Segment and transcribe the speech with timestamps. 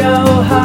[0.00, 0.59] 要好。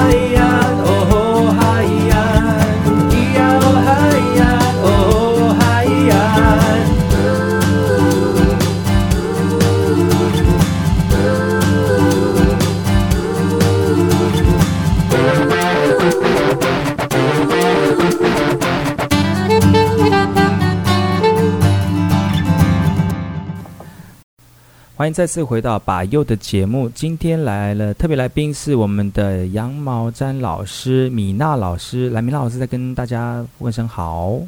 [24.98, 26.88] 欢迎再次回到把右的节目。
[26.88, 34.40] 今天来了特别来宾是我们的羊毛毡老师米娜老师，来，米娜老师再跟大家问声好。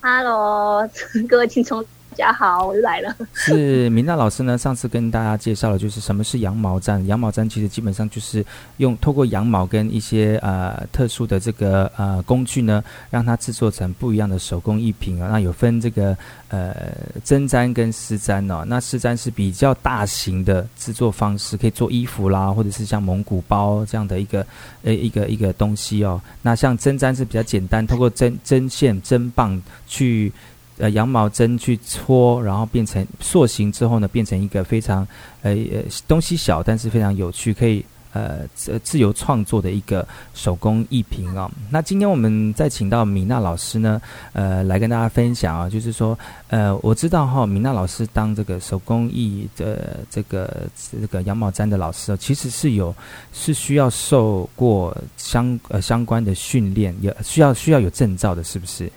[0.00, 0.88] Hello，
[1.28, 1.84] 各位听众。
[2.12, 3.16] 大家好，我又来了。
[3.32, 7.02] 是明娜老师呢，上次跟大家介绍了，就是什么是羊毛毡。
[7.06, 8.44] 羊毛毡其实基本上就是
[8.76, 15.30] 用透过羊毛跟一些呃特殊的这个呃工具呢，让它制作成不一样的手工艺品啊。
[15.30, 16.14] 那有分这个
[16.48, 16.76] 呃
[17.24, 18.62] 针毡跟丝毡哦。
[18.68, 24.46] 那丝毡是比较大型的制作方式，可以做衣服啦，或者是像蒙古包这样的一个
[24.82, 26.20] 呃一个一个东西哦。
[26.42, 30.30] 那像针毡是比较简单，透过针针线针棒去。
[30.78, 35.06] 呃，羊毛针去搓，然后变成塑形之后呢，变成一个非常
[35.42, 41.50] 呃呃东西小，但是非常有趣，可以呃自自由创作的一个手工艺品哦。
[41.70, 44.00] 那今天我们再请到米娜老师呢，
[44.32, 52.94] 呃，来跟大家分享啊，就是说，呃，我知道哈、米娜老师当这个手工艺的这个这个羊毛毡的老师，其实是有
[53.32, 58.90] 是需要受过相呃相关的训练，有需要需要有证照的，是不是？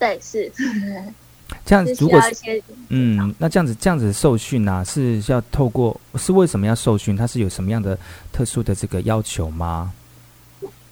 [0.00, 0.50] 对，是
[1.64, 1.84] 这样。
[2.00, 7.16] 如果是嗯，那这样子这样子受训呢、啊，是要透过是为什么要受训？
[7.16, 7.96] 它是有什么样的
[8.32, 9.92] 特殊的这个要求吗？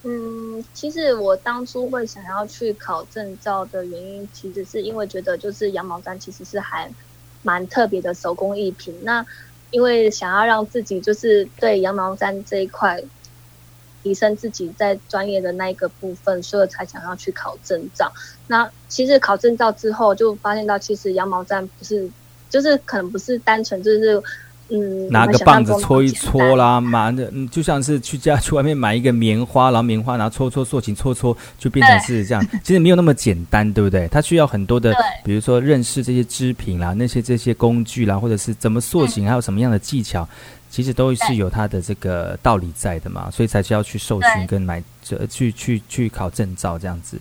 [0.04, 6.88] 嗯，其实我当初会想要去考证照的原因，其实是因为觉得就是羊毛毡其实是还
[7.42, 8.94] 蛮特别的手工艺品。
[9.02, 9.24] 那
[9.70, 13.02] 因为想要让自己就是对羊毛毡这一块。
[14.08, 18.10] 提升自己在专业的那一个部分，所以才想要去考证照。
[18.46, 22.08] 那其实考证照之后，就发现到其实羊毛毡不是，
[22.48, 24.22] 就是可能不是单纯就是
[24.70, 32.46] 嗯，拿个棒子搓一搓啦，嘛的，嗯，就像是去家去外面买一个棉花，然后棉花然后搓搓塑形搓搓，就变成是这样。
[32.64, 34.08] 其实没有那么简单，对不对？
[34.08, 40.26] 它需要很多的，比如说认识这些织品啦，那些这些工具啦，或者是怎么塑形，还有什么样的技巧。
[40.70, 47.18] 其实都是有它的这个道理在的嘛，所以才需要去受训跟买这去去去考证照这样子。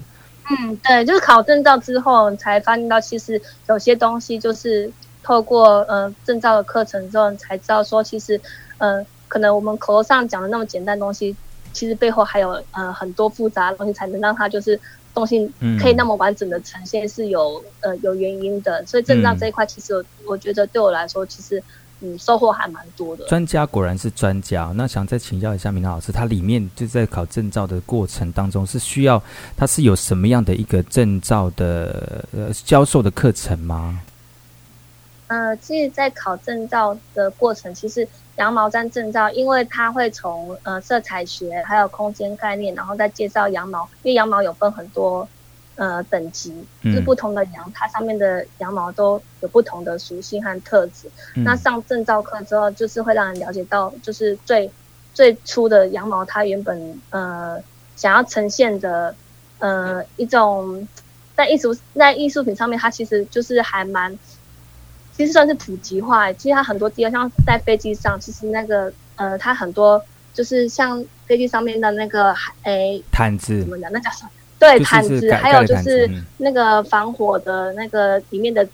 [0.50, 4.92] 嗯，对，就是考证照之后才发现到，其实有些东西就是
[5.24, 8.40] 透过呃证照的课程之后才知道说，其实
[8.78, 11.36] 呃可能我们口头上讲的那么简单的东西，
[11.72, 14.80] 其实背后还有呃很多复杂的东西，才能让它就是
[15.14, 18.86] 东西可以那么完整的呈现，是有呃有原因的。
[18.86, 21.64] 所以证照这一块，其实我我觉得对我来说，其实。
[22.00, 23.26] 嗯，收获还蛮多的。
[23.28, 24.72] 专家果然是专家。
[24.76, 29.22] 那想再请教一下明娜老师，他里面就在考证照的过程当中，是需要
[29.56, 34.00] 他是有什么样的一个证照的呃教授的课程吗？
[35.28, 45.28] 呃，其实，在考证照的过程，其实羊毛毡证照，因为它会从呃色彩学，还有空间概念，然后再介绍羊毛，因为羊毛有分很多。
[45.78, 51.08] 呃，等级就是不同的羊，它上面的羊毛都有不同的属性和特质。
[51.36, 54.70] 嗯、那上证照课之后，就是会让人了解到，就是最
[55.14, 57.62] 最初的羊毛，它原本呃
[57.96, 59.14] 想要呈现的
[59.60, 60.88] 呃一种
[61.36, 64.18] 在艺术在艺术品上面，它其实就是还蛮，
[65.16, 66.34] 其实算是普及化。
[66.34, 72.34] 其实它很多地方，像在飞机上，其实那个呃，它很多就是像飞机上面的那个
[72.64, 73.92] 诶毯子，怎么讲？
[73.94, 74.32] 那叫什么？
[74.60, 78.68] 对，毯子，还有就是那个防火的那个里面的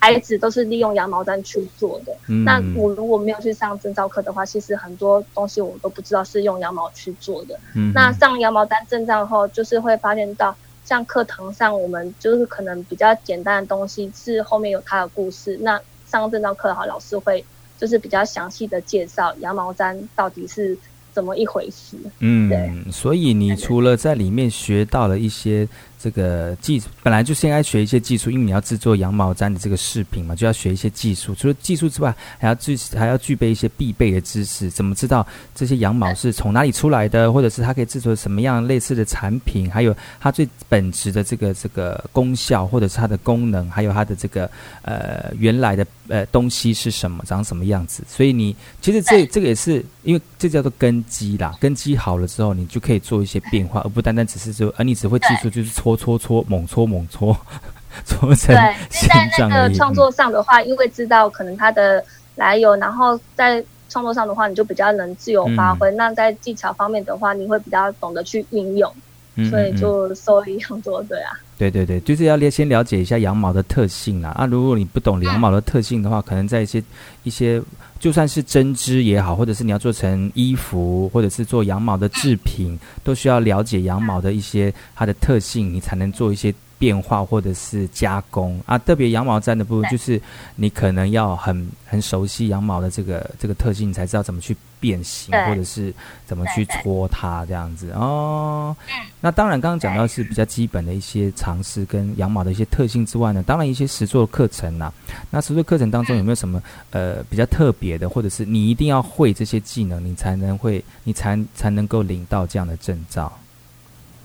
[0.00, 2.14] 材质都是利用羊毛毡去做的。
[2.28, 7.58] 嗯、那我如果没有去上证照课的话，其实很多东西我都不知道是用羊毛去做的。
[7.74, 10.54] 嗯、那上羊毛毡证照后，就是会发现到，
[10.84, 15.58] 像课堂上我们就是可能比较简单的东西，是后面有它的故事。
[15.62, 17.44] 那上证照课的话，老师会
[17.78, 20.78] 就是比较详细的介绍羊毛毡到底是。
[21.14, 21.96] 怎么一回事？
[22.18, 25.66] 嗯，对，所以你除了在里面学到了一些。
[26.04, 31.34] 这个技本来就是应该学一些技术，因为你要制作羊毛毡的这个饰品嘛，就要学一些技术。
[31.34, 34.68] 除了技术之外，还要具还要具备一些必备的知识。
[34.68, 39.70] 怎么知道这些羊毛是从哪里出来的，或者是它可以制作什么样类似的产品？
[39.70, 44.50] 还有它最本质的这个这个功效，或者是它的功能，还有它的这个
[44.82, 48.04] 呃原来的呃东西是什么，长什么样子？
[48.06, 55.93] 所以你其实这这个也是因为这叫做根基啦，根基好了之后，你就可以做一些变化，而不单单只是说，而你只会技术就是搓。
[55.96, 57.36] 搓搓猛搓猛搓，
[58.04, 58.74] 搓成对。
[59.08, 62.04] 在那个创作上的话，嗯、因为知道可能它的
[62.36, 65.90] 来由，然后在创作上的话，你就比较能自由发挥。
[65.90, 68.92] 嗯、那在技巧方面的话，你会比较懂得去运用，
[69.36, 71.30] 嗯嗯嗯，所以就收益很多，对啊。
[71.56, 74.30] 对对对，就是要先了解一下羊毛的特性啦。
[74.30, 76.82] 啊，如果你不懂羊毛的特性的话，可能在一些
[77.22, 77.62] 一些，
[78.00, 86.52] 就算是针织也好，或者是你要做成衣服，或者是做羊毛的制品，都需要了解羊毛的一些它的特性，你才能做一些。
[86.76, 90.20] 变化或者是加工啊，特别羊毛毡的部分，就是
[90.56, 94.54] 你可能要很很熟悉羊毛的这个这个特性，你才知道怎么去
[94.84, 95.90] 变形，或者是
[96.26, 98.76] 怎么去搓它这样子哦。
[99.18, 104.92] 那当然，刚刚讲到是比较基本的一些常识跟羊毛的一些特性之外呢，当然一些实作课程呐。
[105.30, 113.32] 那实作课程当中有没有什么呃比较特别的，或者是你一定要会这些技能，你才能会，你才才能够领到这样的证照？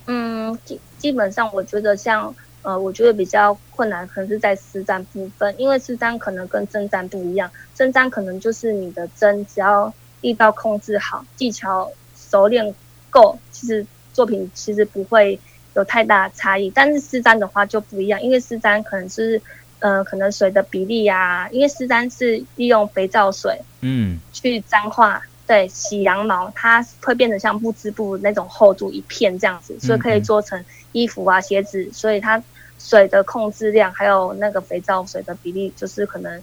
[0.08, 12.74] 嗯，基基本上我觉得像呃，我觉得比较困难可能是在实战部分，因为实战可能跟针簪不一样，针簪可能就是你的针只要力道控制好，技巧熟练
[13.10, 15.40] 够，其实作品其实不会
[15.76, 16.70] 有太大的差异。
[16.70, 19.42] 但是丝簪的话就不一样，因为丝簪可能是
[19.80, 25.22] 呃可能水的比例呀、啊，因为丝簪是利用肥皂水嗯去沾化。
[25.48, 31.90] 对，洗羊毛，它会变得像布织布那种厚度一片这样子，所以可以做成衣服啊、鞋子。
[31.92, 32.40] 所以它
[32.78, 36.40] 水的控制量，还有那个肥皂水的比例，就是可能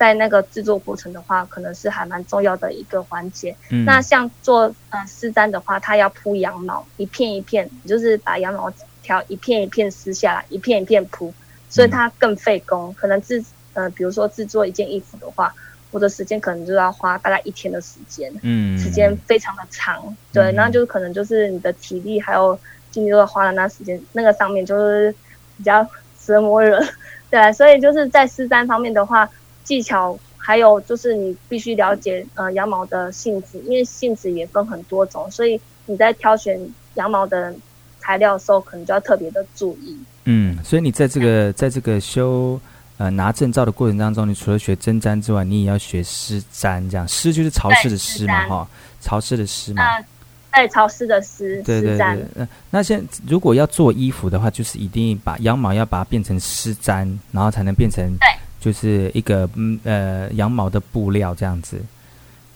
[0.00, 3.54] 在那个制作过程的话，可能是还蛮重要的一个环节。
[3.68, 11.34] 嗯、那像做呃丝毡的话，它要铺羊毛，一片一片，就是把羊毛条一片一片撕下来，一片一片铺，
[11.68, 12.94] 所以它更费工。
[12.94, 13.44] 可能制
[13.74, 15.54] 呃，比如说制作一件衣服的话。
[15.92, 22.56] 我的时间可能就要花大概一天的时间，嗯，时间非常的长，嗯、对，那就可能就是你的体力还有
[22.92, 25.12] 精力都要花在那时间那个上面，就是
[25.56, 25.84] 比较
[26.24, 26.80] 折磨人，
[27.28, 29.28] 对，所以就是在丝毡方面的话，
[29.64, 36.58] 技巧还有就是你必须了解呃羊毛的性质，因为性质也分很多种，所以你在挑选
[36.94, 37.54] 羊毛的
[37.98, 39.96] 材料的时候，可能就要特别的注意。
[40.24, 42.60] 嗯，所以你在这个在这个修。
[43.00, 48.68] 呃，拿证照的过程当中，你除了学针毡之外，你也要学湿毡，这样湿就是潮湿的湿嘛，哈，
[49.00, 49.82] 潮湿的湿嘛。
[49.82, 50.04] 呃，
[50.52, 51.62] 对，潮湿的湿。
[51.62, 52.26] 对对对。
[52.34, 58.28] 呃，那现如果要做衣服的话，就是一定把羊毛要把它变成湿毡，然后才能变成，对，
[58.60, 61.80] 就是一个嗯呃羊毛的布料这样子。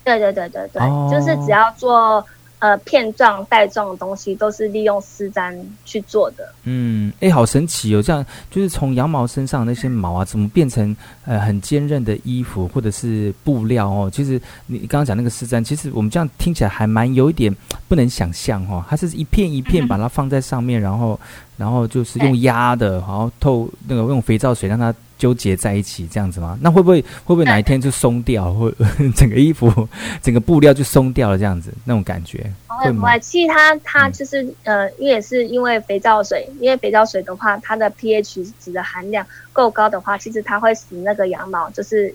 [0.04, 2.24] 对对对对对，哦，就是只要做。
[2.60, 5.54] 呃，片状、带状的东西都是利用丝毡
[5.84, 6.48] 去做的。
[6.62, 8.00] 嗯，哎，好神奇哦！
[8.00, 10.96] 这样就是从羊毛身上那些毛啊，怎么变成
[11.26, 14.10] 呃很坚韧的衣服或者是布料哦？
[14.10, 17.54] 其实你刚刚讲那个丝毡，其实我们这样听起来还蛮有一点
[17.86, 18.82] 不能想象哦。
[18.88, 21.20] 它是一片一片把它放在上面，嗯、然后
[21.58, 24.94] 然后就是用压的，然后透那个用肥皂水让它。
[25.16, 26.58] 纠结在一起这样子吗？
[26.61, 28.72] 那会不会会不会哪一天就松掉，或
[29.16, 29.88] 整个衣服
[30.22, 32.44] 整个布料就松掉了这样子那种感觉？
[32.66, 33.19] 会不会？
[33.20, 42.14] 其实它它就是、嗯、呃，因为也是因为肥皂水，因为肥皂水的话，它的 pH 值的含量够高的话，其实它会使那个羊毛就是。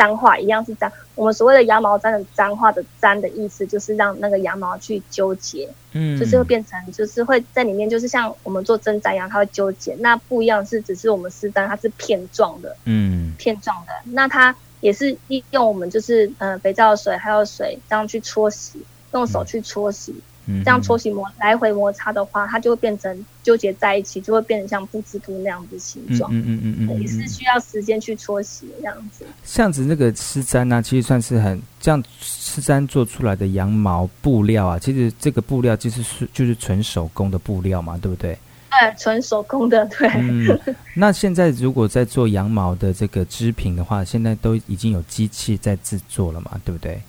[0.00, 9.94] 鰪化一样是脏，我们所谓的羊毛毡的脏话的鰪的意思，就是让那个羊毛去纠结，嗯，就是会变成，就是会在里面，就是像我们做针毡一样，它会纠结。
[9.98, 18.80] 那不一样是，只是我们丝簪它是片状的，嗯，片状的，那它也是利用我们就是呃肥皂水还有水这样去搓洗，
[19.12, 20.12] 用手去搓洗。
[20.12, 26.30] 嗯这样搓洗摩来回摩擦的话，它就会变成纠结在一起，就会变成像布织布那样子形状。
[26.32, 29.24] 嗯嗯嗯嗯，也是需要时间去搓洗的这样子。
[29.44, 38.36] 这样子那个丝毡呢，其实算是很这样丝毡做出来的羊毛布料啊，其实这个布料就是是就是纯手工的布料嘛，对不对？
[38.70, 40.08] 对，纯手工的，对。
[40.14, 40.58] 嗯，
[40.94, 47.00] 那现在如果在做羊毛的这个织品的话，现在都已经有机器在制作了嘛，对不对？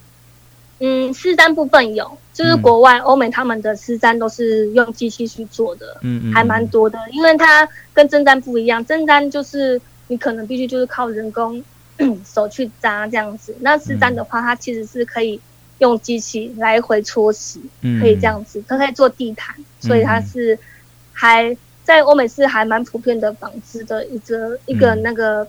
[0.83, 11.63] 嗯，丝簪部分有，就是国外欧美他们的丝簪都是用机器去做的，嗯嗯，还蛮多的，因为它跟针簪不一样，针簪就是你可能必须就是靠人工
[12.25, 15.39] 手去扎这样子，那丝簪的话，它其实是可以
[15.77, 17.61] 用机器来回搓洗，
[17.99, 20.57] 可以这样子，它可以做地毯，所以它是
[21.13, 25.47] 还在欧美是还蛮普遍的纺织的一个一个那个。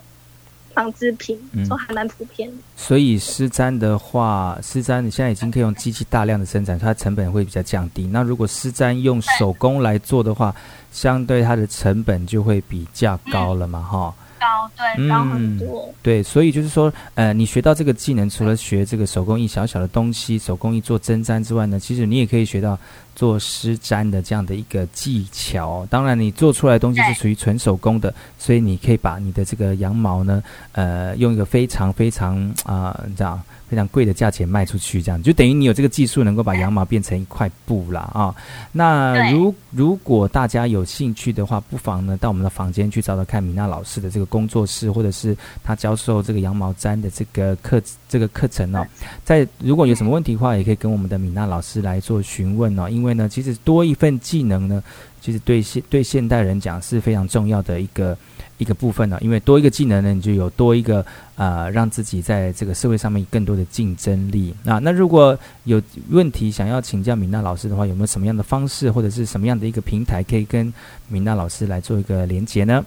[0.74, 1.38] 纺织品
[1.68, 8.06] 都还蛮普遍所以丝簪的话，丝簪你现在已经可以用机器大量的生产，它成本会比较降低。
[8.06, 10.54] 那如果丝簪用手工来做的话，
[10.90, 14.22] 相对它的成本就会比较高了嘛，哈，嗯。
[14.42, 15.94] 高对，高很多，嗯。
[16.02, 22.76] 对，所以就是说，呃，你学到这个技能，除了学这个手工艺小小的东西，手工艺做针毡之外呢，其实你也可以学到
[23.14, 25.86] 做丝簪的这样的一个技巧。
[25.90, 30.42] 当然，你做出来的东西是属于纯手工的，所以你可以把你的这个羊毛呢，
[30.72, 33.40] 呃，用一个非常非常啊，这样。
[33.72, 38.34] 非常贵的价钱卖出去，这样就等于你有这个技术，能够把羊毛变成一块布了啊。
[38.70, 48.86] 那如如果大家有兴趣的话，不妨呢到我们的房间去找找看米娜老师的这个工作室，或者是他教授这个羊毛毡的这个课这个课程哦。
[49.24, 52.90] 在如果有什么问题的话，也可以跟我们的米娜老师来做询问哦。
[52.90, 54.82] 因为呢，其实多一份技能呢，
[55.20, 58.16] 其实对现对现代人讲是非常重要的一个。
[58.58, 61.04] 一个部分呢，因为多一个技能呢，你就有多一个
[61.34, 64.54] 呃，让自己在这个社会上面更多的竞争力。
[64.62, 70.72] 那那如果有问题想要请教米娜老师的话，有没有什么样的方式或者是什么样的一个平台可以跟
[71.08, 72.86] 米娜老师来做一个连接呢？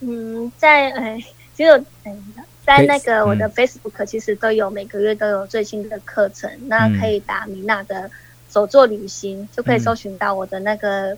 [0.00, 1.22] 嗯，在哎，
[1.56, 1.78] 只有
[2.66, 8.10] 在那个我的 Facebook 其实都有每个月都有最新的课程，嗯、那可以打米娜的
[8.52, 11.16] 手作旅行，就可以搜寻到我的那个。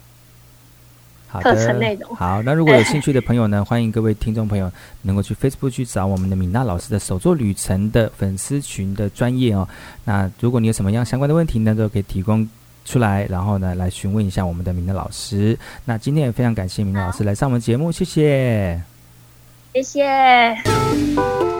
[1.42, 4.70] 课程内容好，那如果有兴趣的朋友呢， 欢迎各位听众朋友
[5.02, 9.68] 能够去 Facebook 去找我们的米娜老师的手作旅程的粉丝群的专业哦。
[10.04, 12.48] 那如果你有什么样相关的问题呢，都可以提供
[12.84, 15.58] 出来，然后呢来询问一下我们的米娜老师。
[15.84, 18.80] 那今天也非常感谢米娜老师来上我们节目，谢谢，
[19.72, 21.53] 谢谢。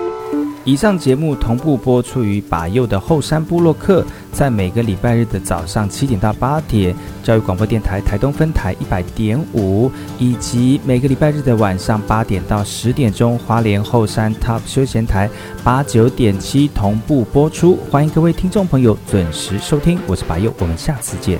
[0.65, 4.03] 以上节目同步播出于把右的后山部落客，
[4.33, 15.29] 在每个礼拜日的早上七点到八点，教育广播电台台东分台一百点五，以及每个礼拜日的晚上八点到十点钟，花莲后山 Top 休闲台
[15.63, 17.79] 八九点七同步播出。
[17.91, 21.39] 欢迎各位听众朋友准时收听，我是把右，我们下次见。